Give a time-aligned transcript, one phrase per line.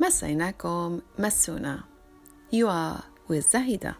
[0.00, 1.82] Masainakum Masoonah.
[2.50, 3.96] You are with Zahida.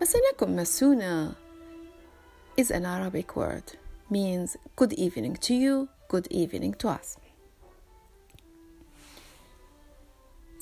[0.00, 1.34] Masainakum Masoonah
[2.56, 3.72] is an Arabic word,
[4.08, 7.16] means good evening to you, good evening to us.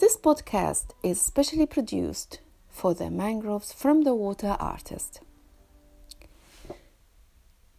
[0.00, 2.40] This podcast is specially produced
[2.70, 5.20] for the mangroves from the water artist.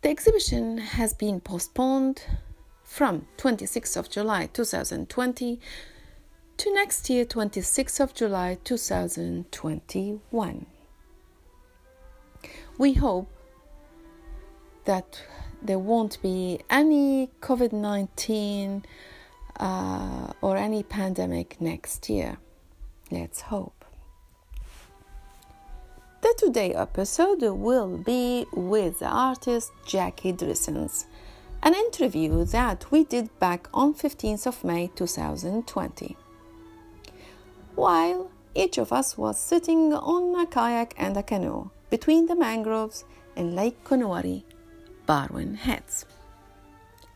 [0.03, 2.21] The exhibition has been postponed
[2.89, 5.59] from 26th of July 2020
[6.57, 10.65] to next year 26th of July 2021.
[12.79, 13.29] We hope
[14.85, 15.21] that
[15.61, 18.83] there won't be any COVID 19
[19.59, 22.39] uh, or any pandemic next year.
[23.11, 23.85] Let's hope.
[26.21, 31.05] The today episode will be with the artist Jacqui Dreessens,
[31.61, 36.15] an interview that we did back on 15th of May 2020.
[37.75, 43.03] While each of us was sitting on a kayak and a canoe between the mangroves
[43.35, 44.43] in Lake Connewarre,
[45.05, 46.05] Barwon Heads.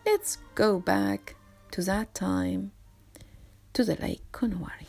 [0.06, 1.36] Let's go back
[1.72, 2.72] to that time
[3.73, 4.88] to the Lake Connewarre.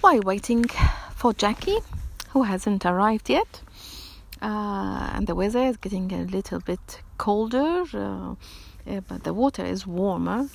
[0.00, 0.64] While waiting
[1.14, 1.82] for Jacqui,
[2.30, 3.62] who hasn't arrived yet,
[4.44, 8.34] uh, and the weather is getting a little bit colder, uh,
[9.08, 10.48] but the water is warmer.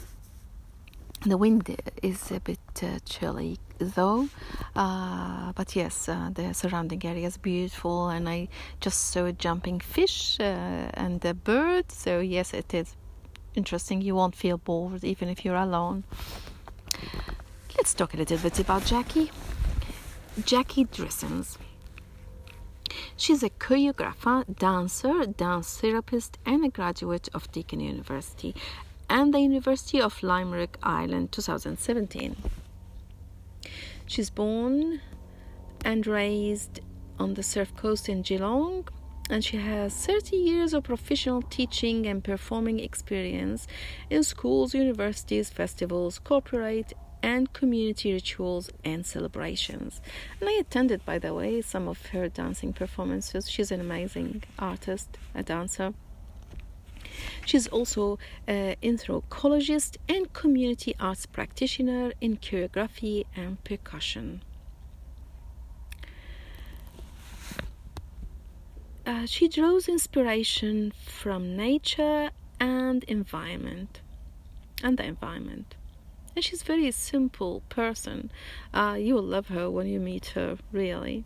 [1.25, 4.29] The wind is a bit uh, chilly though,
[4.75, 8.47] uh, but yes, uh, the surrounding area is beautiful, and I
[8.79, 11.91] just saw a jumping fish and a bird.
[11.91, 12.95] So yes, it is
[13.55, 14.01] interesting.
[14.01, 16.03] You won't feel bored even if you're alone.
[17.75, 19.31] Let's talk a little bit about Jacqui.
[20.41, 21.57] Jacqui Dreessens.
[23.15, 28.55] She's a choreographer, dancer, dance therapist, and a graduate of Deakin University
[29.09, 32.35] and the University of Limerick, Ireland, 2017.
[34.05, 35.01] She's born
[35.83, 36.79] and raised
[37.17, 38.87] on the Surf Coast in Geelong,
[39.29, 43.67] and she has 30 years of professional teaching and performing experience
[44.09, 50.01] in schools, universities, festivals, corporate and community rituals and celebrations.
[50.39, 53.49] And I attended, by the way, some of her dancing performances.
[53.49, 55.93] She's an amazing artist, a dancer.
[57.45, 64.43] She's also an anthropologist and community arts practitioner in choreography and percussion.
[69.05, 72.29] Uh, she draws inspiration from nature
[72.59, 74.01] and environment
[74.83, 75.75] and the environment
[76.39, 78.31] and she's a very simple person.
[78.73, 81.25] Uh, you will love her when you meet her really.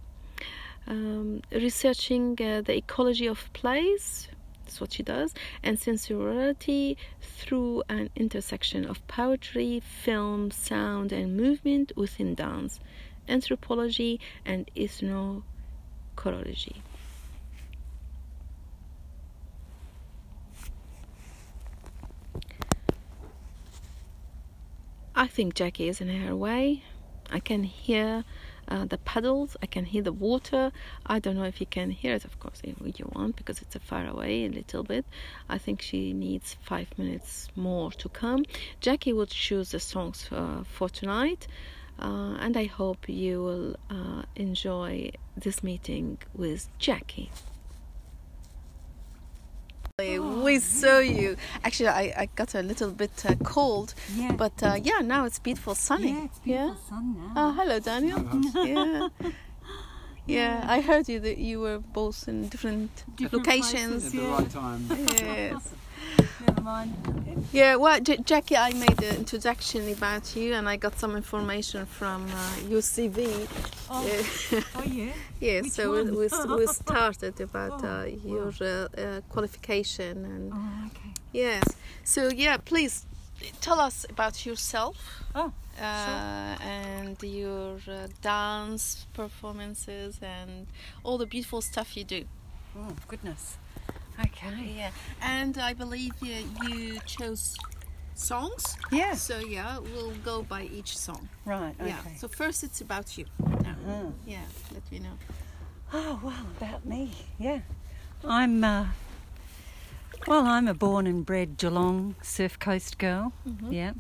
[0.88, 4.28] Um, researching uh, the ecology of place
[4.64, 11.92] that's what she does and sensuality through an intersection of poetry film sound and movement
[11.96, 12.80] within dance
[13.30, 16.82] anthropology and ethnochoreology
[25.16, 26.84] I think Jacqui is in her way.
[27.30, 28.24] I can hear
[28.68, 30.72] uh, the puddles, I can hear the water.
[31.06, 33.76] I don't know if you can hear it, of course, if you want, because it's
[33.76, 35.06] a far away a little bit.
[35.48, 38.46] I think she needs five minutes more to come.
[38.82, 41.48] Jacqui will choose the songs uh, for tonight,
[42.00, 47.30] uh, and I hope you will uh, enjoy this meeting with Jacqui.
[50.54, 51.36] We saw you.
[51.64, 53.96] Actually, I, I got a little bit uh, cold.
[54.16, 54.34] Yeah.
[54.34, 56.12] But uh, yeah, now it's beautiful sunny.
[56.12, 56.90] Yeah, it's beautiful yeah?
[56.90, 57.34] sun now.
[57.36, 58.24] Oh, hello, Daniel.
[58.64, 59.08] yeah.
[60.28, 64.06] Yeah, I heard you that you were both in different, different locations.
[64.06, 64.88] At the right time.
[65.20, 65.74] Yes.
[67.52, 71.86] Yeah, well, J- Jacqui, I made an introduction about you, and I got some information
[71.86, 73.48] from uh, UCV.
[73.90, 75.12] Oh, oh yeah.
[75.40, 76.12] yeah, Which so we, one?
[76.16, 81.12] we, we started about Oh, uh, your uh, uh, qualification and Oh, okay.
[81.32, 81.64] yes.
[82.04, 83.06] So yeah, please
[83.62, 84.96] tell us about yourself.
[85.36, 85.52] Oh,
[85.82, 90.68] Uh, and your uh, dance performances and
[91.04, 92.26] all the beautiful stuff you do.
[92.78, 93.58] oh goodness.
[94.20, 94.74] Okay.
[94.78, 97.56] Yeah, and I believe you, you chose
[98.14, 98.78] songs.
[98.92, 99.16] Yeah.
[99.16, 101.30] So yeah, we'll go by each song.
[101.46, 101.76] Right.
[101.80, 101.90] Okay.
[101.90, 102.16] Yeah.
[102.18, 103.26] So first, it's about you.
[103.40, 103.72] Now.
[103.72, 104.12] Uh-huh.
[104.26, 104.46] Yeah.
[104.74, 105.18] Let me know.
[105.94, 107.12] Oh well, about me.
[107.40, 107.60] Yeah.
[108.24, 108.64] I'm.
[108.64, 108.86] Uh,
[110.28, 113.34] well, I'm a born and bred Geelong Surf Coast girl.
[113.48, 113.72] Mhm.
[113.72, 113.94] Yeah.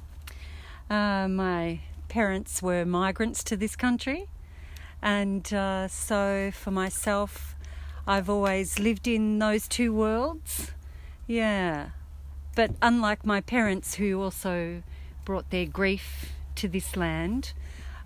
[0.89, 4.27] Uh, my parents were migrants to this country,
[5.01, 7.55] and uh, so for myself,
[8.05, 10.71] I've always lived in those two worlds.
[11.27, 11.89] Yeah.
[12.55, 14.83] But unlike my parents, who also
[15.25, 17.53] brought their grief to this land.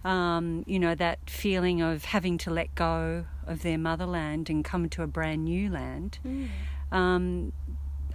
[0.03, 4.89] Um, you know, that feeling of having to let go of their motherland and come
[4.89, 6.19] to a brand new land.
[6.25, 6.49] Mm.
[6.91, 7.53] Um,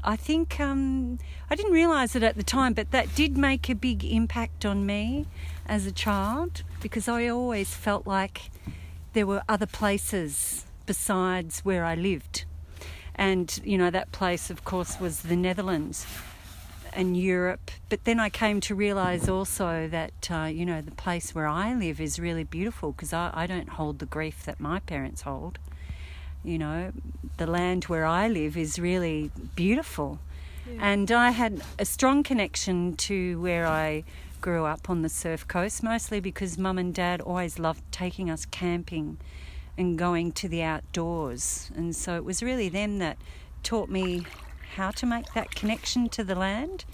[0.05, 1.19] I think um,
[1.51, 4.87] I didn't realise it at the time, but that did make a big impact on
[4.87, 5.27] me
[5.67, 8.51] as a child because I always felt like
[9.13, 12.45] there were other places besides where I lived.
[13.15, 16.07] And, you know, that place, of course, was the Netherlands
[16.93, 17.71] and Europe.
[17.89, 21.75] But then I came to realise also that, uh, you know, the place where I
[21.75, 25.59] live is really beautiful because I, I don't hold the grief that my parents hold.
[26.45, 26.93] You know,
[27.37, 30.19] the land where I live is really beautiful.
[30.79, 34.05] And I had a strong connection to where I
[34.41, 38.45] grew up on the surf coast, mostly because mum and dad always loved taking us
[38.47, 39.19] camping
[39.77, 41.71] and going to the outdoors.
[41.75, 43.19] And so it was really them that
[43.63, 44.25] taught me
[44.77, 46.85] how to make that connection to the land,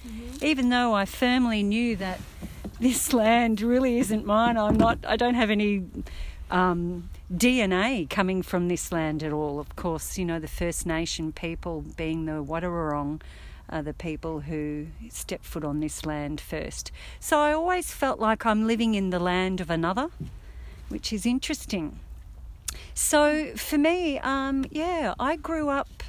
[0.42, 2.20] even though I firmly knew that
[2.80, 4.56] this land really isn't mine.
[4.56, 5.84] I'm not, I don't have any
[6.50, 9.60] um, DNA coming from this land at all.
[9.60, 13.20] Of course, you know, the First Nation people being the Wadawurrung
[13.68, 16.90] are the people who step foot on this land first.
[17.20, 20.08] So I always felt like I'm living in the land of another,
[20.88, 22.00] which is interesting.
[22.94, 26.02] So for me, um, yeah, I grew up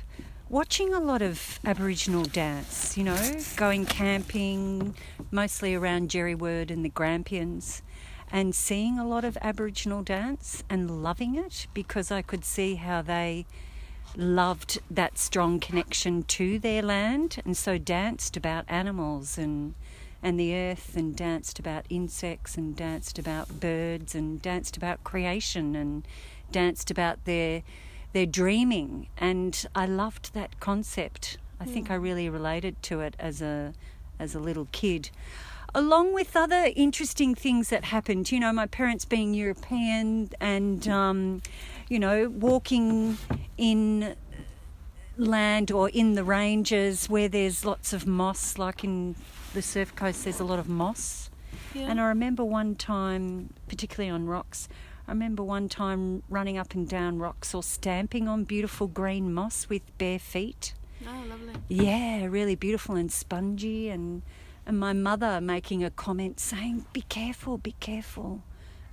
[0.49, 4.95] watching a lot of Aboriginal dance, you know, going camping,
[5.31, 7.83] mostly around Gariwerd and the Grampians,
[8.31, 13.01] and seeing a lot of Aboriginal dance and loving it because I could see how
[13.01, 13.45] they
[14.15, 19.75] loved that strong connection to their land and so danced about animals and
[20.21, 25.75] and the earth and danced about insects and danced about birds and danced about creation
[25.77, 26.05] and
[26.51, 27.63] danced about their
[28.11, 31.37] their dreaming and I loved that concept.
[31.59, 33.73] I think I really related to it as a
[34.17, 35.09] as a little kid.
[35.75, 41.41] Along with other interesting things that happened, you know, my parents being European and um,
[41.89, 43.17] you know, walking
[43.57, 44.15] in
[45.17, 49.15] land or in the ranges where there's lots of moss, like in
[49.53, 51.29] the surf coast, there's a lot of moss.
[51.73, 51.89] Yeah.
[51.89, 54.69] And I remember one time, particularly on rocks,
[55.09, 59.67] I remember one time running up and down rocks or stamping on beautiful green moss
[59.67, 60.75] with bare feet.
[61.03, 61.53] oh, lovely.
[61.67, 63.89] Yeah, really beautiful and spongy.
[63.89, 64.21] And,
[64.67, 68.43] and my mother making a comment saying, Be careful, be careful.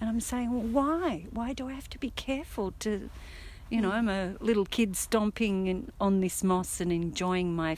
[0.00, 1.26] And I'm saying, well, Why?
[1.32, 3.10] Why do I have to be careful to,
[3.68, 7.76] you know, I'm a little kid stomping in, on this moss and enjoying my,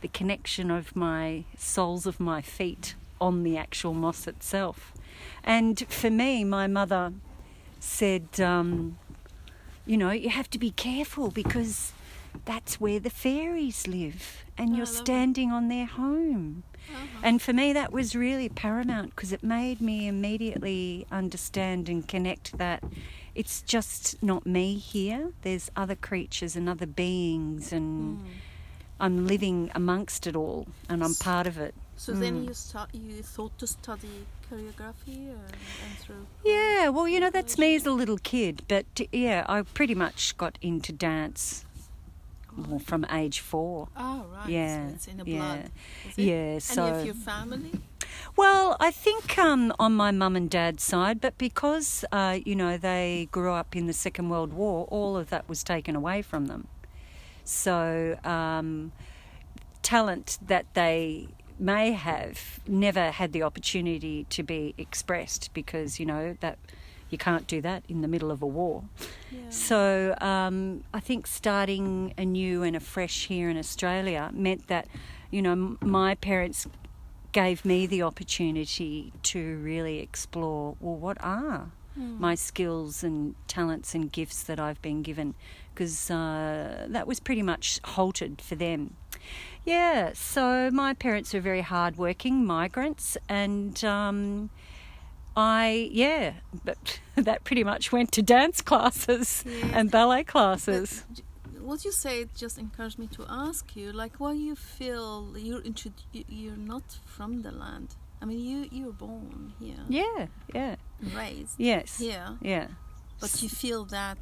[0.00, 4.94] the connection of my soles of my feet on the actual moss itself.
[5.44, 7.12] And for me, my mother
[7.86, 8.98] said, um,
[9.86, 11.92] you know, you have to be careful because
[12.44, 16.64] that's where the fairies live and Oh, you're standing on their home.
[16.88, 17.20] Uh-huh.
[17.22, 22.58] And for me, that was really paramount because it made me immediately understand and connect
[22.58, 22.82] that
[23.34, 25.32] it's just not me here.
[25.42, 28.24] There's other creatures and other beings, and Mm.
[28.98, 31.74] I'm living amongst it all and I'm part of it.
[31.96, 32.20] So Mm.
[32.20, 32.94] then you start.
[32.94, 35.40] You thought to study choreography or,
[35.82, 36.26] and through.
[36.44, 40.36] Yeah, well, you know, that's me as a little kid, but yeah, I pretty much
[40.36, 41.64] got into dance
[42.56, 43.88] well, from age four.
[43.96, 44.50] Oh right.
[44.50, 45.70] Yeah, So it's in the yeah, blood.
[46.16, 46.34] Yeah.
[46.34, 47.72] Any So, of your family?
[48.36, 52.76] well, I think um, on my mum and dad's side, but because uh, you know
[52.76, 56.46] they grew up in the Second World War, all of that was taken away from
[56.46, 56.68] them.
[57.44, 58.92] So, um,
[59.82, 66.36] talent that they may have never had the opportunity to be expressed because you know
[66.40, 66.58] that
[67.08, 68.82] you can't do that in the middle of a war.
[69.30, 69.38] Yeah.
[69.50, 74.88] So um, I think starting anew and afresh here in Australia meant that,
[75.30, 76.66] you know, m- my parents
[77.30, 82.20] gave me the opportunity to really explore well, what are Mm.
[82.20, 85.34] my skills and talents and gifts that I've been given?
[85.72, 88.96] Because uh, that was pretty much halted for them.
[89.66, 94.50] Yeah, so my parents were very hardworking migrants, and um,
[95.36, 99.70] I, yeah, but that pretty much went to dance classes Yes.
[99.74, 101.04] and ballet classes.
[101.08, 105.62] But what you say just encouraged me to ask you, like, why you feel you're
[106.28, 107.96] you're not from the land?
[108.22, 110.76] I mean, you you were born here, Yeah, yeah,
[111.14, 112.36] raised yes, Yeah.
[112.40, 112.68] yeah.
[113.20, 114.18] but you feel that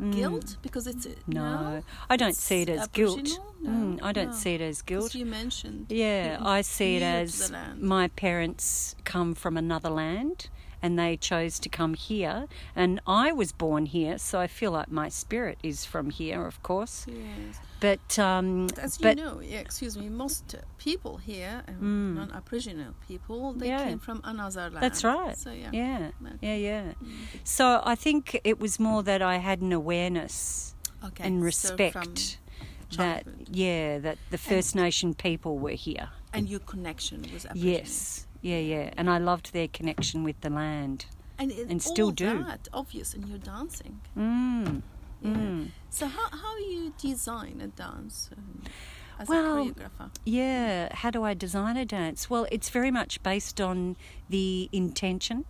[0.00, 0.12] Mm.
[0.14, 3.40] guilt because it's uh, No, I don't see it as guilt.
[3.60, 4.32] No, Mm, I don't no.
[4.36, 5.14] see it as guilt.
[5.14, 5.86] you mentioned.
[5.90, 10.48] Yeah, I see it as my parents come from another land
[10.82, 12.46] and they chose to come here.
[12.76, 16.62] And I was born here, so I feel like my spirit is from here, of
[16.62, 17.06] course.
[17.08, 17.58] Yes.
[17.80, 23.52] But um, As you but know, yeah, excuse me, most people here, um, non-Aboriginal people,
[23.52, 23.70] they Mm.
[23.70, 23.84] Yeah.
[23.84, 24.82] came from another land.
[24.82, 25.36] That's right.
[25.38, 25.70] So yeah.
[25.72, 26.92] yeah, yeah, yeah.
[27.44, 31.24] So I think it was more that I had an awareness Okay.
[31.24, 32.14] and respect from
[32.96, 36.08] that yeah that the First Nation people were here.
[36.32, 37.64] and your connection was Aborigines.
[37.64, 41.06] Yes, yeah, yeah, and I loved their connection with the land.
[41.38, 42.44] and, and still all do.
[42.44, 44.00] that obvious in your dancing.
[44.16, 44.82] Mm.
[45.22, 45.30] Yeah.
[45.30, 45.68] Mm.
[45.90, 48.62] So how how you design a dance um,
[49.18, 50.10] as Well, a choreographer?
[50.24, 52.30] Yeah, how do I design a dance?
[52.30, 53.96] Well, it's very much based on
[54.28, 55.44] the intention.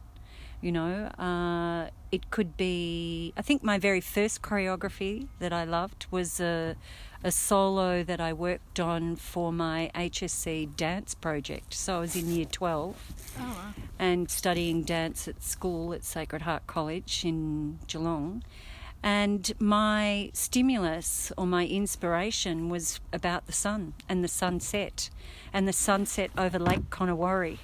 [0.61, 3.33] You know, uh, it could be.
[3.37, 6.75] I think my very first choreography that I loved was a,
[7.25, 11.75] a solo that I worked on for my HSC dance project.
[11.75, 12.97] So I was in year 12
[13.41, 13.75] Oh, wow.
[13.99, 18.43] and studying dance at school at Sacred Heart College in Geelong.
[19.03, 25.11] And my stimulus or my inspiration was about the sun and the sunset
[25.53, 27.59] and the sunset over Lake Connewarre.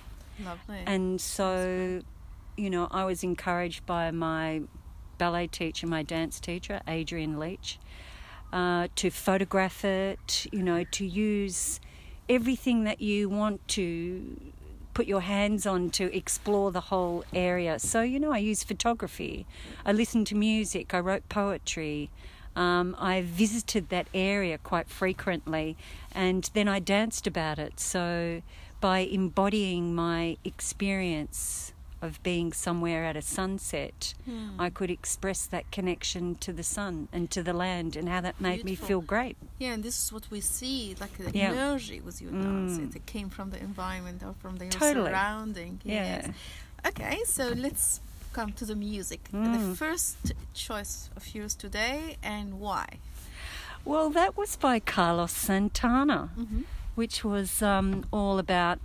[0.45, 0.79] lovely.
[0.87, 2.03] And so,
[2.57, 4.63] you know, I was encouraged by my
[5.19, 7.79] ballet teacher, my dance teacher, Adrian Leach,
[8.55, 11.81] uh, to photograph it, you know, to use
[12.29, 14.41] everything that you want to
[14.95, 17.81] put your hands on to explore the whole area.
[17.81, 19.45] So, you know, I use photography,
[19.85, 22.11] I listened to music, I wrote poetry.
[22.57, 25.77] Um, I visited that area quite frequently
[26.13, 27.81] and then I danced about it.
[27.81, 28.43] So,
[28.81, 34.61] by embodying my experience of being somewhere at a sunset, Hmm.
[34.61, 38.41] I could express that connection to the sun and to the land and how that
[38.41, 39.37] made me feel great.
[39.59, 41.53] Yeah, and this is what we see, like the Yeah.
[41.53, 42.79] energy with your dance.
[42.79, 42.95] Mm.
[42.97, 45.11] It came from the environment or from the Totally.
[45.11, 45.81] surrounding.
[45.85, 46.27] Yes.
[46.27, 46.89] Yeah.
[46.91, 48.01] Okay, so let's
[48.35, 49.21] come to the music.
[49.31, 49.77] The Mm.
[49.77, 52.87] first choice of yours today, and why?
[53.85, 56.63] Well, that was by Carlos Santana, Mm-hmm.
[56.97, 58.79] which was um, all about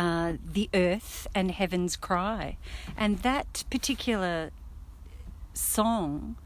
[0.00, 2.56] uh, the earth and heaven's cry.
[2.96, 4.50] And that particular
[5.52, 6.36] song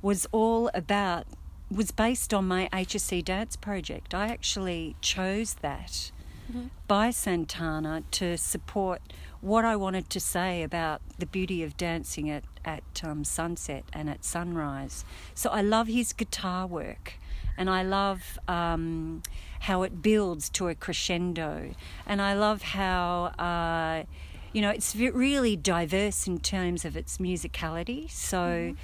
[0.00, 1.26] was all about,
[1.70, 4.14] was based on my HSC dance project.
[4.14, 6.10] I actually chose that
[6.50, 6.70] Mhm.
[6.86, 9.02] by Santana to support
[9.40, 14.08] what I wanted to say about the beauty of dancing at, at um, sunset and
[14.08, 15.04] at sunrise.
[15.34, 17.14] So I love his guitar work
[17.56, 19.22] and I love um,
[19.60, 21.74] how it builds to a crescendo.
[22.06, 24.04] And I love how, uh,
[24.52, 28.10] you know, it's really diverse in terms of its musicality.
[28.10, 28.74] So,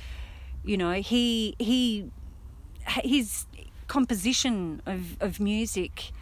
[0.64, 2.10] you know, he, he,
[3.04, 3.46] his
[3.86, 6.12] composition of, of music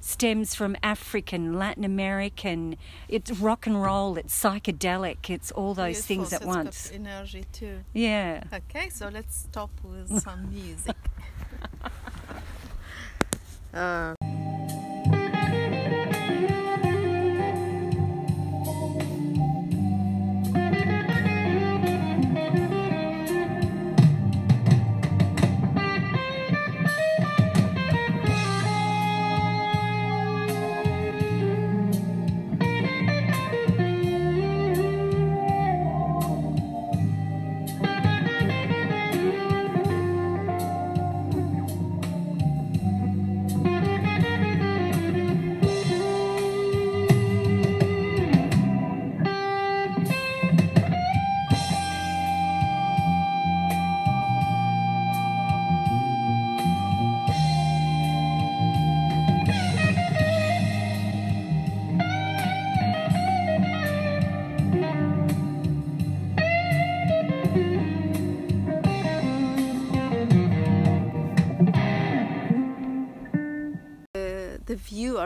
[0.00, 2.76] stems from African, Latin American.
[3.08, 4.16] It's rock and roll.
[4.16, 5.28] It's psychedelic.
[5.28, 6.90] It's all those things at so once.
[6.92, 7.80] energy too.
[7.92, 8.44] Yeah.
[8.52, 10.96] Okay, so let's stop with some music.
[13.74, 14.14] uh,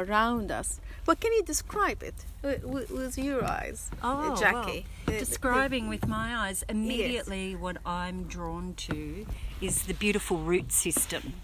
[0.03, 0.81] around us.
[1.05, 4.85] But can you describe it with, with, your eyes, uh, Jacqui?
[5.07, 9.27] The- Describing with my eyes, immediately what I'm drawn to
[9.61, 11.35] is the beautiful root system.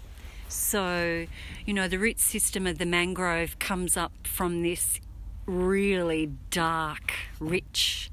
[0.47, 1.27] So,
[1.65, 4.99] you know, the root system of the mangrove comes up from this
[5.45, 8.09] really dark, rich,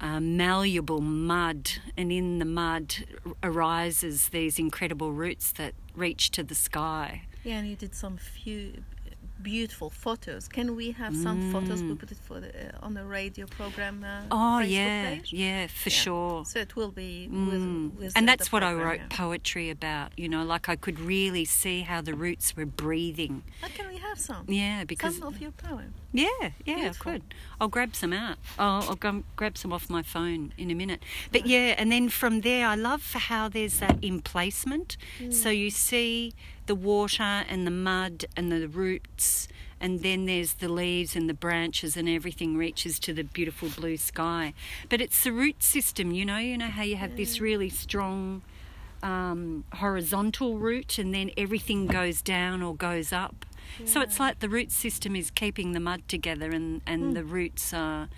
[0.00, 2.94] uh, malleable mud, and in the mud
[3.42, 7.22] arises these incredible roots that reach to the sky.
[7.42, 8.84] Yeah, and you did some few
[9.42, 10.48] beautiful photos.
[10.48, 11.82] Can we have some photos?
[11.82, 14.04] We put it for the, uh, on the radio program.
[14.04, 15.32] Uh, Oh Facebook yeah, page?
[15.32, 15.96] yeah, for Yeah.
[15.96, 16.44] sure.
[16.44, 17.46] So it will be Mm.
[17.46, 19.06] with, with and the- that's the what I wrote yeah.
[19.10, 20.12] poetry about.
[20.16, 23.42] You know, like I could really see how the roots were breathing.
[23.62, 24.44] How can we have some?
[24.48, 25.94] Yeah, because some of your poem.
[26.12, 27.22] yeah, yeah, I could.
[27.60, 28.38] I'll grab some out.
[28.58, 31.02] I'll, I'll go grab some off my phone in a minute.
[31.32, 34.96] But yeah, and then from there, I love for how there's that emplacement.
[35.30, 36.34] So you see
[36.68, 39.48] the water and the mud and the roots,
[39.80, 43.96] and then there's the leaves and the branches, and everything reaches to the beautiful blue
[43.96, 44.54] sky.
[44.88, 46.38] But it's the root system, you know.
[46.38, 48.42] You know how you have this really strong
[49.02, 53.44] um, horizontal root, and then everything goes down or goes up.
[53.84, 57.74] So it's like the root system is keeping the mud together, and, and the roots
[57.74, 58.08] are,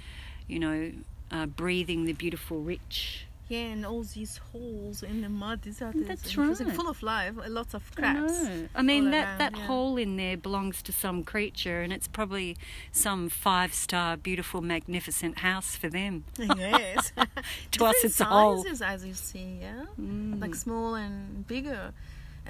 [0.47, 0.93] you know,
[1.31, 3.27] uh, breathing the beautiful, rich.
[3.51, 5.67] Yeah, and all these holes in the mud.
[5.67, 6.57] Is that is That's right.
[6.57, 7.35] Full of life.
[7.49, 8.69] Lots of I know.
[8.77, 9.67] I mean, that, around, that yeah.
[9.67, 12.57] hole in there belongs to some creature, and it's probably
[12.93, 16.23] some five star, beautiful, magnificent house for them.
[16.39, 17.13] yes.
[17.73, 18.63] To us, it's a hole.
[18.63, 19.59] sizes, as you see.
[19.61, 20.41] Yeah, Mm.
[20.41, 21.93] like small and bigger.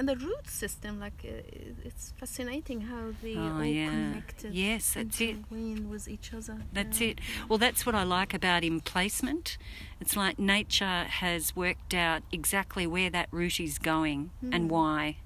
[0.01, 1.43] And the root system, like uh,
[1.85, 3.91] it's fascinating how they Oh, all yeah.
[3.91, 4.55] connected.
[4.55, 5.37] Yes, that's it.
[5.51, 6.57] with each other.
[6.73, 7.09] That's yeah.
[7.09, 7.21] it.
[7.51, 9.59] Well, that's what I like about emplacement.
[10.01, 15.19] It's like nature has worked out exactly where that root is going and why.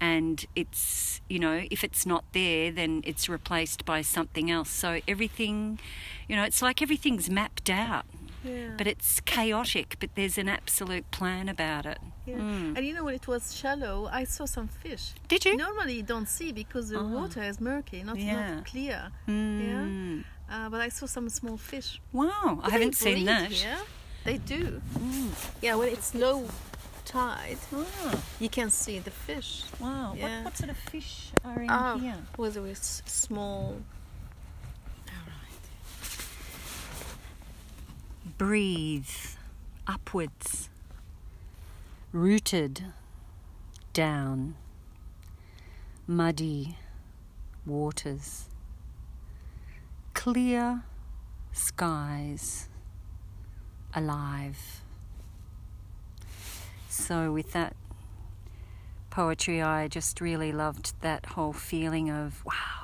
[0.00, 4.70] And it's, you know, if it's not there, then it's replaced by something else.
[4.70, 5.78] So everything,
[6.28, 8.06] you know, it's like everything's mapped out,
[8.44, 8.70] Yeah.
[8.78, 11.98] but it's chaotic, but there's an absolute plan about it.
[12.26, 12.36] yeah.
[12.36, 12.76] Mm.
[12.76, 15.12] And you know when it was shallow, I saw some fish.
[15.28, 15.56] Did you?
[15.56, 17.04] Normally you don't see because the Oh.
[17.20, 18.54] water is murky, not Yeah.
[18.54, 19.10] not clear.
[19.28, 20.24] Mm.
[20.50, 22.00] Uh, but I saw some small fish.
[22.12, 23.50] Wow, I haven't seen that.
[23.52, 23.78] Here?
[24.24, 24.80] They do.
[24.98, 25.30] Mm.
[25.62, 26.48] Yeah, when it's low
[27.04, 29.64] tide, Oh, you can see the fish.
[29.80, 30.14] wow.
[30.16, 30.22] Yeah.
[30.38, 32.16] What, what sort of fish are in Oh, here?
[32.38, 33.80] with with s- small.
[35.08, 35.56] All right.
[38.40, 39.36] Breathe
[39.86, 40.70] upwards,
[42.10, 42.82] rooted
[43.92, 44.54] down,
[46.06, 46.78] muddy
[47.66, 48.48] waters,
[50.14, 50.84] clear
[51.52, 52.70] skies,
[53.92, 54.80] alive.
[56.88, 57.76] So, with that
[59.10, 62.79] poetry, I just really loved that whole feeling of wow,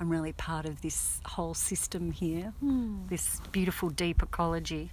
[0.00, 3.06] I'm really part of this whole system here hmm.
[3.08, 4.90] this beautiful deep ecology.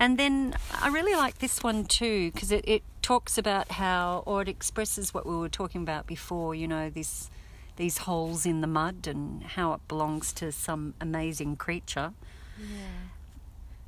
[0.00, 4.42] And then I really like this one too because it, it talks about how, or
[4.42, 7.30] it expresses what we were talking about before, you know, this,
[7.76, 12.12] these holes in the mud and how it belongs to some amazing creature.
[12.60, 13.10] Yeah.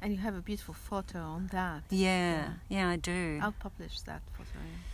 [0.02, 1.82] And you have a beautiful photo on that.
[1.90, 3.38] Yeah, yeah, I do.
[3.42, 4.50] I'll publish that photo.
[4.54, 4.89] yeah.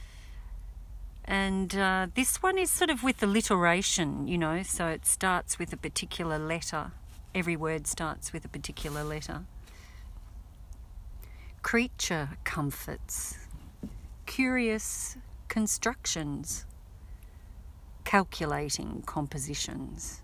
[1.27, 5.73] And uh, this one is sort of with alliteration, you know, so it starts with
[5.73, 6.93] a particular letter.
[7.35, 9.45] Every word starts with a particular letter.
[11.63, 13.39] Creature comforts,
[14.25, 15.17] curious
[15.49, 16.65] constructions,
[18.05, 20.23] calculating compositions.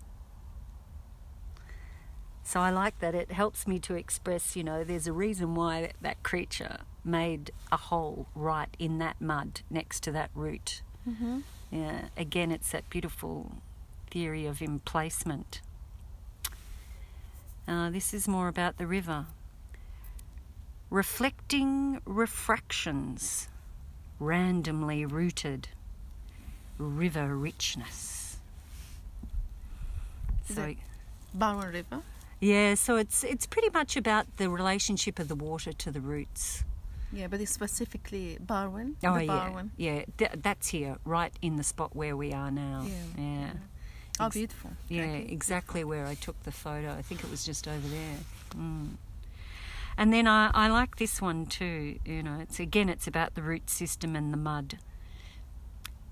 [2.43, 3.13] So I like that.
[3.13, 7.77] It helps me to express, you know, there's a reason why that creature made a
[7.77, 10.81] hole right in that mud next to that root.
[11.09, 11.39] Mm-hmm.
[11.71, 13.57] Yeah, again, it's that beautiful
[14.11, 15.61] theory of emplacement.
[17.67, 19.25] Uh, this is more about the river.
[20.89, 23.47] Reflecting refractions,
[24.19, 25.69] randomly rooted,
[26.77, 28.37] river richness.
[30.49, 30.75] Is So,
[31.35, 32.01] Barwon River.
[32.39, 36.63] yeah, so it's it's pretty much about the relationship of the water to the roots.
[37.13, 38.95] Yeah, but it's specifically Barwon.
[39.03, 42.85] Oh the yeah, yeah, th- that's here, right in the spot where we are now.
[42.87, 43.23] Yeah.
[43.23, 43.49] yeah.
[44.19, 44.71] Oh, Ex- beautiful.
[44.89, 45.27] Yeah, Okay.
[45.29, 46.91] exactly where I took the photo.
[46.93, 48.17] I think it was just over there.
[48.55, 48.95] Mm.
[49.97, 51.99] And then I, I like this one too.
[52.03, 54.79] You know, it's again, it's about the root system and the mud.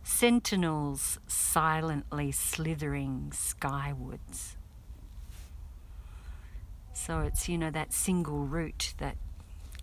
[0.03, 4.55] Sentinels silently slithering skywards.
[6.93, 9.15] So it's, you know, that single root that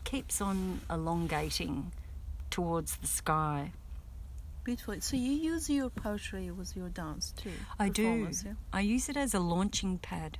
[0.08, 1.92] keeps on elongating
[2.48, 3.72] towards the sky.
[4.64, 4.94] Beautiful.
[5.00, 7.52] So you use your poetry with your dance too?
[7.78, 8.26] I do.
[8.44, 8.52] Yeah?
[8.72, 10.38] I use it as a launching pad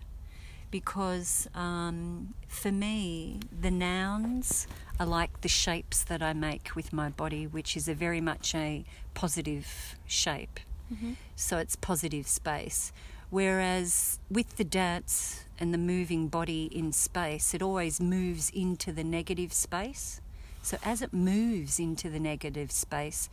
[0.70, 4.66] because um, for me, the nouns
[4.98, 8.54] are like the shapes that I make with my body, which is a very much
[8.54, 10.61] a positive shape.
[10.92, 11.16] Mhm.
[11.37, 12.90] So it's positive space.
[13.30, 19.04] Whereas with the dance and the moving body in space, it always moves into the
[19.04, 20.20] negative space.
[20.62, 23.28] So as it moves into the negative space,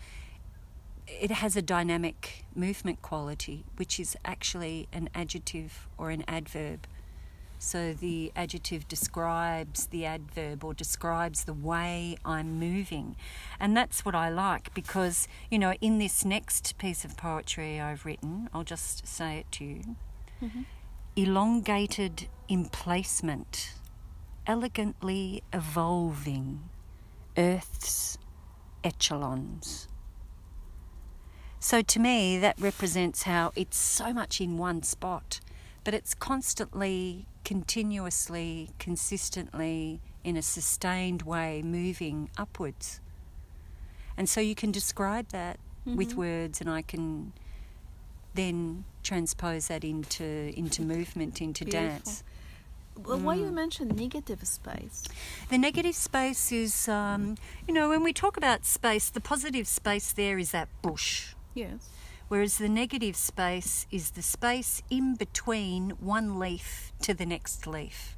[1.07, 6.87] it has a dynamic movement quality, which is actually an adjective or an adverb.
[7.65, 13.15] So the adjective describes the adverb or describes the way I'm moving.
[13.59, 18.05] And that's what I like because, you know, in this next piece of poetry I've
[18.05, 19.95] written, I'll just say it to you
[20.43, 20.61] mm-hmm.
[21.15, 23.73] elongated emplacement,
[24.45, 26.69] elegantly evolving
[27.35, 28.19] Earth's
[28.83, 29.87] echelons.
[31.59, 35.39] So to me, that represents how it's so much in one spot,
[35.85, 42.99] but it's constantly, continuously, consistently, in a sustained way, moving upwards.
[44.17, 46.15] And so you can describe that with Mhm.
[46.15, 47.31] words, and I can
[48.33, 51.89] then transpose that into into movement, into Beautiful.
[51.89, 52.23] dance.
[52.97, 53.53] Well, why you Mm.
[53.53, 55.03] mentioned negative space?
[55.49, 60.11] The negative space is, um, you know, when we talk about space, the positive space
[60.13, 61.35] there is that bush.
[61.53, 61.89] Yes.
[62.27, 68.17] Whereas the negative space is the space in between one leaf to the next leaf.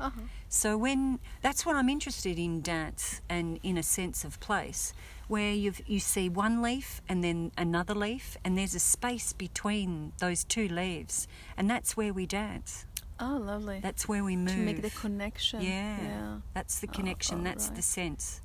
[0.00, 0.22] Uh-huh.
[0.48, 4.92] So when that's what I'm interested in dance and in a sense of place,
[5.28, 10.12] where you you see one leaf and then another leaf, and there's a space between
[10.18, 12.86] those two leaves, and that's where we dance.
[13.20, 13.78] Oh, lovely.
[13.80, 14.54] That's where we move.
[14.56, 15.60] to make the connection.
[15.60, 16.36] Yeah, Yeah.
[16.54, 17.44] that's the Oh, connection.
[17.44, 18.40] that's the sense.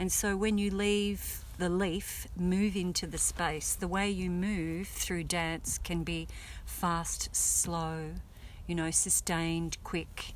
[0.00, 3.74] And so when you leave the leaf, move into the space.
[3.74, 6.26] The way you move through dance can be
[6.64, 8.12] fast, slow,
[8.66, 10.32] you know, sustained, quick.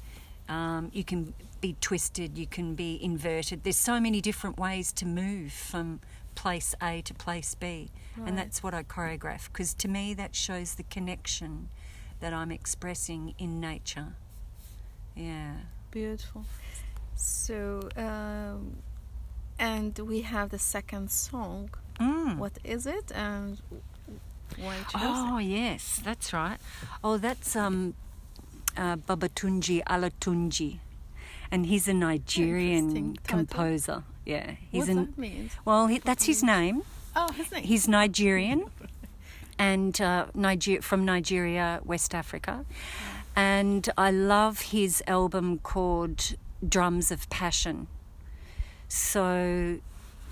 [0.50, 2.36] Um, you can be twisted.
[2.36, 3.64] You can be inverted.
[3.64, 6.00] There's so many different ways to move from
[6.34, 8.28] place A to place B, Right.
[8.28, 11.70] and that's what I choreograph because to me that shows the connection
[12.20, 14.14] that I'm expressing in nature.
[15.14, 15.54] Yeah.
[15.90, 16.44] Beautiful.
[17.14, 18.76] So, um,
[19.58, 21.70] and we have the second song.
[22.00, 22.38] Mm.
[22.38, 23.60] What is it and
[24.58, 26.58] why chose Oh yes, that's right.
[27.02, 27.94] Oh, that's um,
[28.76, 30.78] uh, Babatunde Olatunji,
[31.50, 34.02] and he's a Nigerian composer.
[34.26, 35.52] Yeah, he's What an that means?
[35.64, 36.82] well, he, that's his name.
[37.14, 37.62] Oh, his name.
[37.64, 38.64] He's Nigerian,
[39.58, 42.64] and uh, Niger- from Nigeria, West Africa,
[43.36, 46.34] and I love his album called
[46.66, 47.86] Drums of Passion.
[48.88, 49.78] So,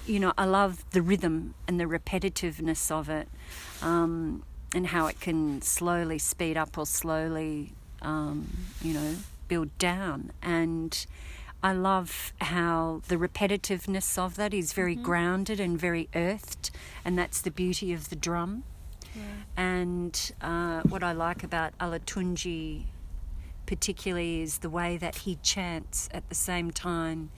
[0.07, 3.29] you know, I love the rhythm and the repetitiveness of it,
[3.81, 4.43] um,
[4.75, 8.49] and how it can slowly speed up or slowly, um,
[8.83, 9.17] you know,
[9.49, 10.33] build down.
[10.43, 11.07] And
[11.63, 16.71] I love how the repetitiveness of that is very grounded and very earthed,
[17.05, 18.65] and that's the beauty of the drum.
[19.15, 19.23] Yeah.
[19.57, 22.85] And uh, what I like about Olatunji,
[23.67, 27.31] particularly, is the way that he chants at the same time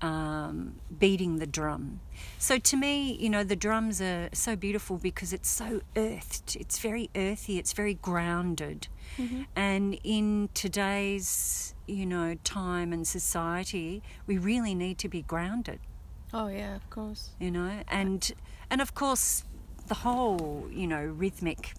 [0.00, 2.00] um, beating the drum.
[2.38, 6.56] So to me, you know, the drums are so beautiful because it's so earthed.
[6.60, 7.58] It's very earthy.
[7.58, 8.88] It's very grounded.
[9.18, 9.46] Mhm.
[9.56, 15.80] And in today's, you know, time and society, we really need to be grounded
[16.32, 17.30] Oh yeah, of course.
[17.38, 18.32] you know and
[18.70, 19.44] and of course
[19.86, 21.74] the whole you know rhythmic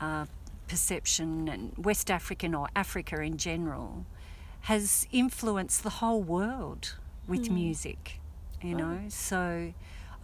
[0.00, 0.24] uh,
[0.68, 4.04] perception and west african or africa in general
[4.70, 6.94] has influenced the whole world
[7.28, 7.54] with Hmm.
[7.54, 8.20] music
[8.62, 9.72] you know so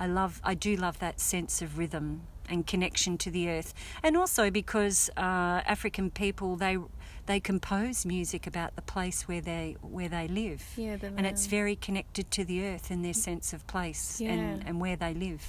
[0.00, 4.16] i love i do love that sense of rhythm and connection to the earth and
[4.16, 6.76] also because uh, african people they
[7.26, 11.76] they compose music about the place where they where they live Yeah, and it's very
[11.76, 14.66] connected to the earth and their sense of place and, Yeah.
[14.68, 15.44] and where they live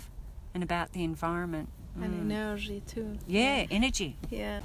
[0.54, 1.70] and about the environment.
[1.96, 2.32] and Mm.
[2.32, 3.18] energy too.
[3.28, 4.18] Yeah, energy.
[4.30, 4.62] Yeah.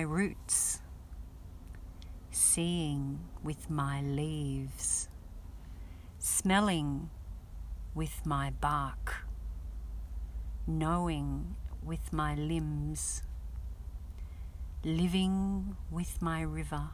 [0.00, 0.80] My roots,
[2.30, 5.10] seeing with my leaves,
[6.18, 7.10] smelling
[7.94, 9.26] with my bark,
[10.66, 13.22] knowing with my limbs,
[14.84, 16.88] living with my river.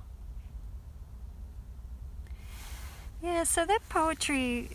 [3.22, 4.70] Yeah, so that poetry,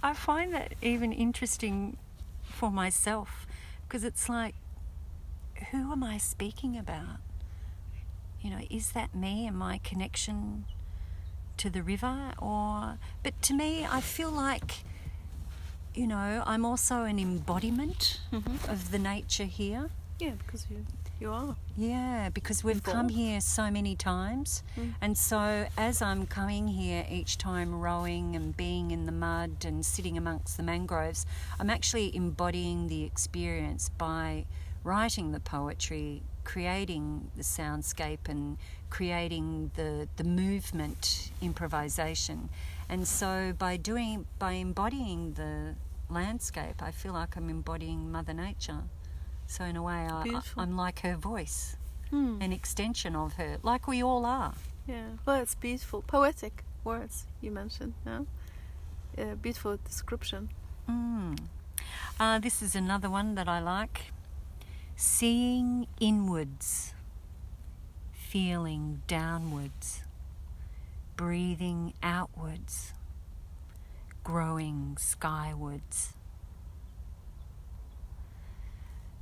[0.00, 1.96] I find that even interesting
[2.44, 3.48] for myself
[3.88, 4.54] because it's like,
[5.70, 7.18] who am I speaking about?
[8.40, 10.64] You know, is that me and my connection
[11.58, 12.32] to the river?
[12.38, 14.82] Or, but to me, I feel like,
[15.94, 18.70] you know, I'm also an embodiment Mm-hmm.
[18.70, 19.90] of the nature here.
[20.18, 20.84] Yeah, because you
[21.18, 21.54] you are.
[21.76, 24.62] Yeah, because we've come here so many times.
[24.78, 24.94] Mm.
[25.02, 29.84] And so as I'm coming here each time rowing and being in the mud and
[29.84, 31.26] sitting amongst the mangroves,
[31.58, 34.46] I'm actually embodying the experience by
[34.84, 38.56] writing the poetry, creating the soundscape and
[38.88, 42.48] creating the, the movement improvisation.
[42.88, 45.74] And so by doing by embodying the
[46.08, 48.82] landscape, I feel like I'm embodying Mother Nature.
[49.46, 50.40] So in a way, I.
[50.56, 51.76] I'm like her voice,
[52.10, 52.40] Hmm.
[52.40, 54.54] an extension of her, like we all are.
[54.86, 55.10] Yeah.
[55.24, 57.94] Well, it's beautiful, poetic words you mentioned.
[58.06, 58.22] Yeah.
[59.16, 60.48] Yeah, beautiful description.
[60.88, 61.38] Mm.
[62.18, 64.12] Uh, this is another one that I like.
[65.02, 66.92] Seeing inwards,
[68.12, 70.02] feeling downwards,
[71.16, 72.92] breathing outwards,
[74.22, 76.12] growing skywards.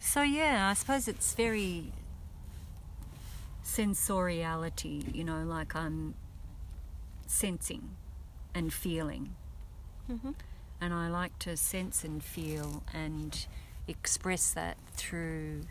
[0.01, 1.93] So, yeah, I suppose it's very
[3.63, 6.15] sensoriality, you know, like I'm
[7.29, 7.91] sensing
[8.53, 9.37] and feeling.
[10.11, 10.33] Mm-hmm.
[10.81, 13.47] And I like to sense and feel and
[13.89, 15.63] express that through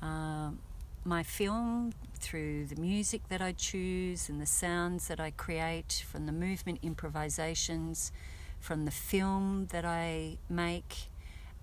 [0.00, 0.60] um,
[1.04, 6.26] my film, through the music that I choose and the sounds that I create, from
[6.26, 8.12] the movement improvisations,
[8.60, 11.08] from the film that I make.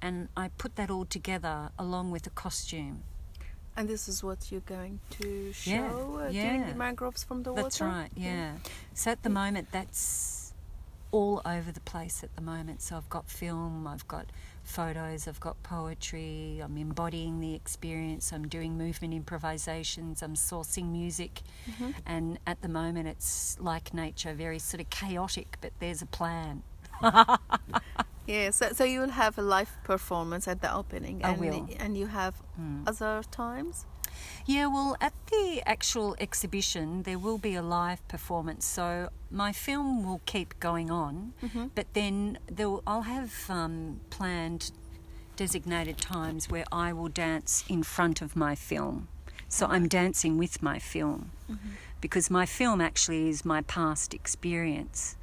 [0.01, 3.03] And I put that all together along with a costume.
[3.77, 6.69] And this is what you're going to show Yeah, uh, during yeah.
[6.69, 7.93] the mangroves from the That's water.
[7.93, 8.51] That's right, yeah.
[8.93, 10.53] So at the moment, that's
[11.11, 12.81] all over the place at the moment.
[12.81, 14.27] So I've got film, I've got
[14.65, 21.41] photos, I've got poetry, I'm embodying the experience, I'm doing movement improvisations, I'm sourcing music.
[21.69, 21.93] Mhm.
[22.05, 26.63] And at the moment, it's like nature, very sort of chaotic, but there's a plan.
[28.27, 28.49] Yeah.
[28.49, 31.21] So, so you will have a live performance at the opening.
[31.23, 31.75] And.
[31.79, 32.87] And you have Mm.
[32.87, 33.85] other times.
[34.45, 38.65] Yeah, well, at the actual exhibition, there will be a live performance.
[38.65, 41.71] So my film will keep going on, Mhm.
[41.75, 42.37] but then
[42.87, 44.71] I'll have um, planned
[45.35, 49.07] designated times where I will dance in front of my film.
[49.49, 51.31] So I'm dancing with my film
[52.01, 55.15] because my film actually is my past experience.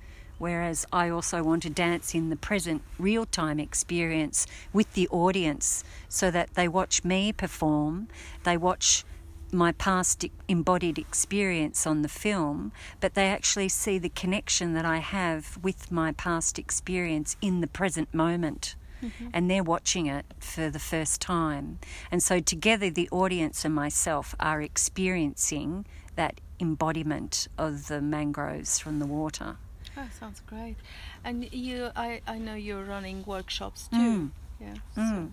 [0.42, 5.84] Whereas I also want to dance in the present real time experience with the audience
[6.08, 8.08] so that they watch me perform,
[8.42, 9.04] they watch
[9.52, 14.96] my past embodied experience on the film, but they actually see the connection that I
[14.96, 18.74] have with my past experience in the present moment.
[19.00, 19.28] Mm-hmm.
[19.32, 21.78] And they're watching it for the first time.
[22.10, 28.98] And so, together, the audience and myself are experiencing that embodiment of the mangroves from
[28.98, 29.58] the water.
[29.96, 30.76] Oh, sounds great.
[31.24, 33.96] And you, I, I know you're running workshops too.
[33.96, 34.30] Mm.
[34.60, 34.74] Yeah.
[34.96, 35.30] Mm.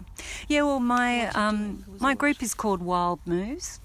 [0.47, 3.79] Yeah, well, my um, my group is called Wild Moves,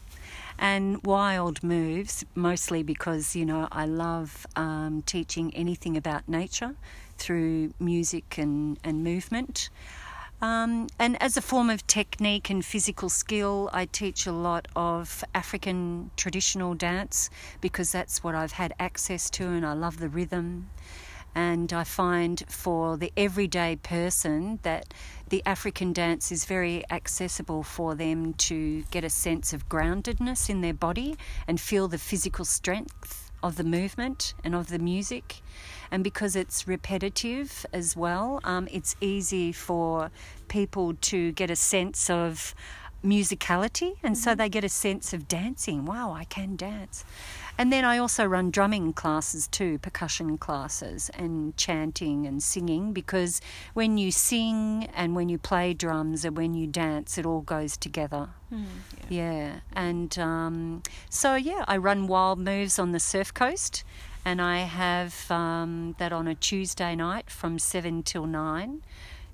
[0.59, 6.75] and Wild Moves mostly because you know I love um, teaching anything about nature
[7.19, 9.69] through music and and movement.
[10.45, 15.25] Um, and as a form of technique and physical skill, I teach a lot of
[15.35, 17.31] African traditional dance
[17.63, 20.69] because that's what I've had access to, and I love the rhythm.
[21.35, 24.93] And I find for the everyday person that
[25.31, 30.61] the African dance is very accessible for them to get a sense of groundedness in
[30.61, 31.17] their body
[31.49, 35.43] and feel the physical strength of the movement and of the music.
[35.91, 40.11] And because it's repetitive as well, um, it's easy for
[40.49, 42.55] people to get a sense of
[43.05, 45.85] musicality and so they get a sense of dancing.
[45.85, 47.05] Wow, I can dance.
[47.57, 53.41] And then I also run drumming classes too, percussion classes, and chanting and singing because
[53.75, 57.77] when you sing and when you play drums and when you dance, it all goes
[57.77, 58.31] together.
[58.53, 58.65] Mm,
[59.09, 63.85] Yeah, and um, so yeah, I run Wild Moves on the Surf Coast,
[64.25, 68.83] and I have um, that on a Tuesday night from seven till nine.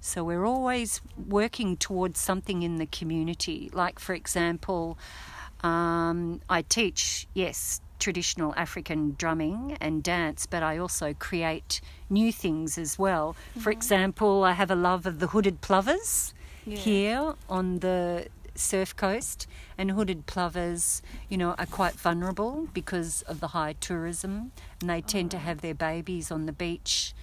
[0.00, 3.70] So we're always working towards something in the community.
[3.72, 4.98] Like for example,
[5.62, 12.78] um, I teach yes traditional African drumming and dance, but I also create new things
[12.78, 13.36] as well.
[13.58, 16.32] For example, I have a love of the hooded plovers
[16.64, 16.78] Yeah.
[16.78, 19.46] here on the surf coast,
[19.78, 25.00] and hooded plovers, you know, are quite vulnerable because of the high tourism, and they
[25.00, 27.14] tend to have their babies on the beach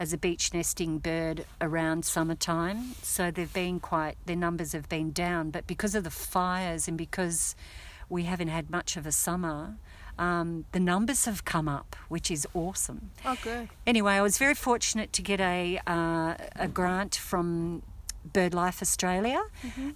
[0.00, 2.94] as a beach nesting bird around summertime.
[3.02, 6.96] So they've been quite, their numbers have been down, but because of the fires and
[6.96, 7.56] because
[8.08, 9.76] we haven't had much of a summer,
[10.18, 13.10] um, the numbers have come up, which is awesome.
[13.24, 13.68] Oh, good.
[13.86, 17.82] Anyway, I was very fortunate to get a uh, a grant from
[18.32, 19.42] BirdLife Australia,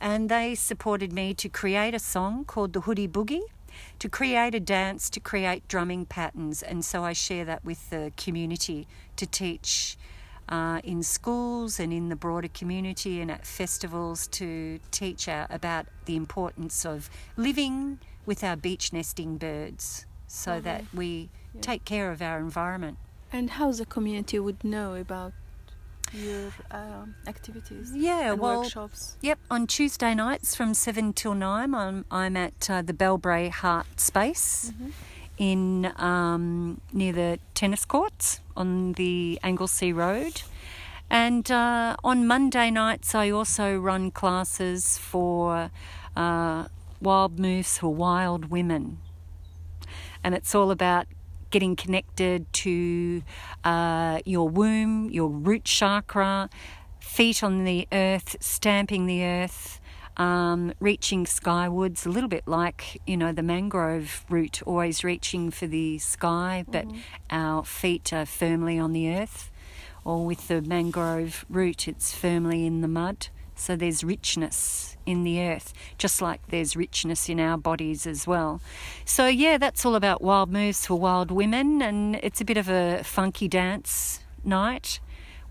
[0.00, 3.42] and they supported me to create a song called the Hoodie Boogie,
[3.98, 8.12] to create a dance, to create drumming patterns, and so I share that with the
[8.16, 9.96] community to teach.
[10.48, 15.86] Uh, in schools and in the broader community and at festivals to teach our, about
[16.04, 21.30] the importance of living with our beach nesting birds so that we
[21.60, 22.98] take care of our environment.
[23.32, 25.32] And how the community would know about
[26.12, 29.16] your um, activities Yeah, and well, workshops?
[29.20, 34.00] Yep, on Tuesday nights from 7 till 9, I'm, I'm at uh, the Bellbrae Heart
[34.00, 34.72] Space
[35.38, 40.42] in um, near the tennis courts on the Anglesea Road.
[41.10, 45.70] And uh, on Monday nights, I also run classes for
[46.16, 46.66] uh,
[47.00, 48.98] Wild Moves for Wild Women.
[50.24, 51.06] And it's all about
[51.52, 53.22] getting connected to
[53.62, 56.50] uh, your womb, your root chakra,
[56.98, 59.80] feet on the earth, stamping the earth,
[60.16, 65.66] um, reaching skywards, a little bit like, you know, the mangrove root, always reaching for
[65.66, 66.86] the sky, but
[67.30, 69.50] our feet are firmly on the earth.
[70.04, 73.28] Or with the mangrove root, it's firmly in the mud.
[73.62, 78.60] So there's richness in the earth, just like there's richness in our bodies as well.
[79.04, 82.68] So, yeah, that's all about wild moves for wild women, and it's a bit of
[82.68, 84.98] a funky dance night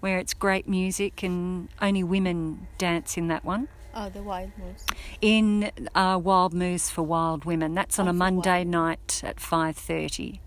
[0.01, 3.69] where it's great music and only women dance in that one.
[3.93, 4.85] Oh, the wild moves.
[5.21, 8.67] In uh, Wild Moves for Wild Women, that's on Oh, a Monday wild.
[8.67, 10.39] night at five thirty,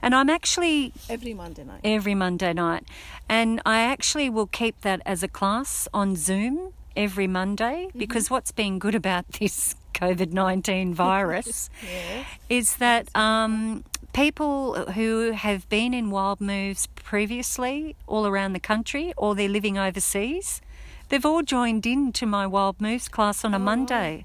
[0.00, 1.80] and I'm actually Every Monday night.
[1.82, 2.84] every Monday night.
[3.28, 8.52] And I actually will keep that as a class on Zoom every Monday because what's
[8.52, 11.70] been good about this COVID 19 virus
[12.48, 19.12] is that um, people who have been in wild moves previously all around the country
[19.16, 20.60] or they're living overseas,
[21.08, 23.60] they've all joined in to my wild moves class on a Oh.
[23.60, 24.24] Monday.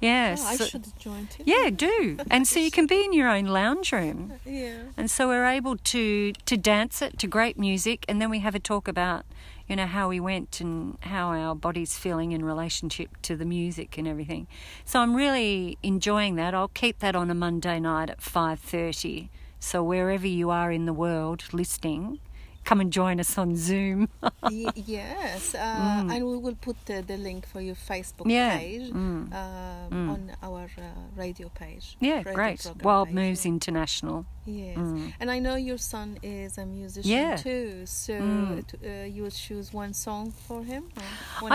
[0.00, 0.36] Yeah.
[0.38, 1.42] Oh, I should join too.
[1.44, 2.18] yeah, do.
[2.30, 4.32] And so you can be in your own lounge room.
[4.46, 4.76] Yeah.
[4.96, 8.54] And so we're able to to dance it to great music, and then we have
[8.54, 9.24] a talk about,
[9.68, 13.98] you know, how we went and how our body's feeling in relationship to the music
[13.98, 14.46] and everything.
[14.84, 16.54] So I'm really enjoying that.
[16.54, 19.30] I'll keep that on a Monday night at five thirty.
[19.60, 22.20] So wherever you are in the world listening,
[22.68, 24.00] come and join us on Zoom.
[24.42, 28.32] Y- yes, uh, and we will put uh, the link for your Facebook Mm.
[28.38, 29.22] Yeah, page mm.
[29.32, 30.82] uh, on our uh,
[31.22, 31.86] radio page.
[32.08, 32.60] yeah, radio great.
[32.82, 33.42] Wild page, Moves.
[33.46, 34.18] International.
[34.46, 35.12] Yes, Mm.
[35.20, 37.36] and I know your son is a musician Yeah.
[37.48, 37.68] too.
[37.86, 38.64] So Mm.
[38.68, 40.82] t- uh, you will choose one song for him.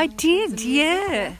[0.03, 1.35] I did, yeah.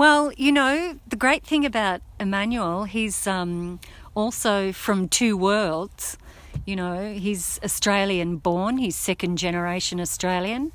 [0.00, 0.74] Well, you know,
[1.12, 3.78] the great thing about Emmanuel, he's um,
[4.14, 6.16] also from two worlds.
[6.64, 10.72] You know, he's Australian born, he's second generation Australian,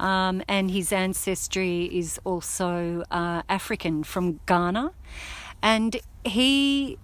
[0.00, 4.92] um, and his ancestry is also uh, African from Ghana.
[5.62, 6.98] And he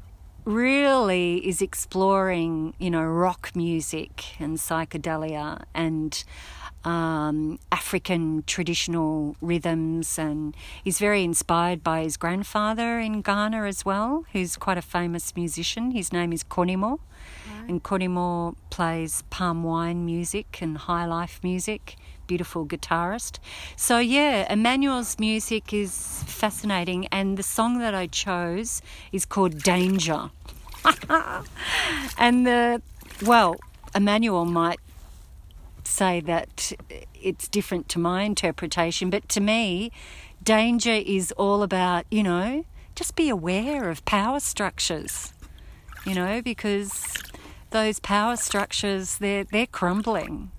[0.45, 6.25] really is exploring, you know, rock music and psychedelia and
[6.85, 14.25] um, African traditional rhythms, and he's very inspired by his grandfather in Ghana as well,
[14.33, 15.93] who's quite a famous musician.
[15.93, 16.99] His name is Konimo,
[17.69, 21.97] and Konimo plays palm wine music and high life music.
[22.27, 23.39] Beautiful guitarist.
[23.77, 28.81] So, yeah, Emmanuel's music is fascinating, and the song that I chose
[29.13, 30.31] is called Danger.
[32.19, 32.83] and the,
[33.25, 33.57] well,
[33.95, 34.81] Emmanuel might
[35.85, 36.73] say that
[37.15, 39.93] it's different to my interpretation, but to me,
[40.43, 45.33] danger is all about, you know, just be aware of power structures,
[46.05, 47.15] you know, because
[47.73, 50.51] those power structures, they're, they're crumbling.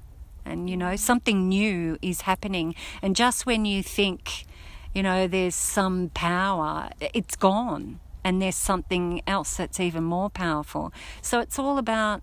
[0.45, 2.75] And, you know, something new is happening.
[3.01, 4.45] And just when you think,
[4.93, 7.99] you know, there's some power, it's gone.
[8.25, 10.93] And there's something else that's even more powerful.
[11.21, 12.21] So it's all about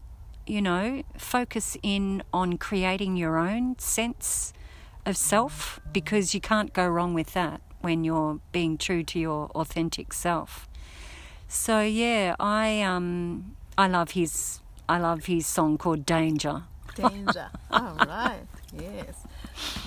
[0.51, 4.53] you know, focus in on creating your own sense
[5.07, 9.47] of self because you can't go wrong with that when you're being true to your
[9.51, 10.69] authentic self.
[11.47, 14.61] So yeah, I um I love his
[14.91, 16.63] I love his song called Danger.
[16.97, 17.49] Danger.
[17.71, 18.43] All right.
[18.73, 19.15] Yes.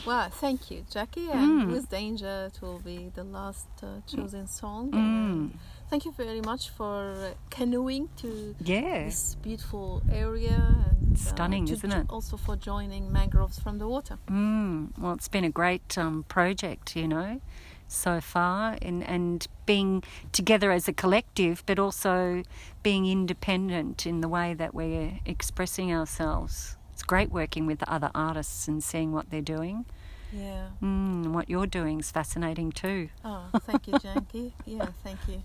[0.08, 1.30] Well, thank you, Jacqui.
[1.34, 4.94] And with Danger, it will be the last uh, chosen song.
[4.94, 9.04] And thank you very much for canoeing to Yeah.
[9.06, 10.96] this beautiful area.
[11.16, 12.06] Uh, Stunning, to isn't it?
[12.10, 14.18] Also for joining mangroves from the water.
[14.30, 17.42] Mm, well, it's been a great um, project, you know,
[17.88, 22.44] so far, and and being together as a collective, but also
[22.82, 26.78] being independent in the way that we're expressing ourselves.
[26.94, 29.86] It's great working with the other artists and seeing what they're doing.
[30.32, 30.68] Yeah.
[30.82, 33.10] Mm, what you're doing is fascinating too.
[33.24, 34.52] Oh, thank you, Jacqui.
[34.66, 35.44] yeah, thank you.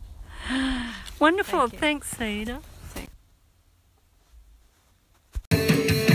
[1.18, 1.68] Wonderful.
[1.68, 1.78] Thank you.
[1.78, 2.62] Thanks, Seda.
[5.78, 6.07] Thank- Take